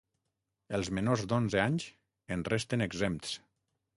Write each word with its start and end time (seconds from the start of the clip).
Els 0.77 0.89
menors 0.99 1.25
d’onze 1.33 1.61
anys 1.65 1.85
en 2.37 2.43
resten 2.53 2.87
exempts. 2.89 3.37